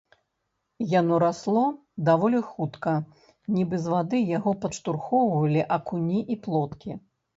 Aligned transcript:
Яно 0.99 1.17
расло 1.23 1.65
даволі 2.07 2.39
хутка, 2.47 2.93
нібы 3.57 3.75
з 3.83 3.95
вады 3.95 4.23
яго 4.37 4.51
падштурхоўвалі 4.65 5.61
акуні 5.77 6.19
і 6.35 6.41
плоткі. 6.49 6.91